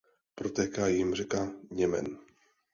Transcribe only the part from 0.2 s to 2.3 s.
Protéká jím řeka Němen.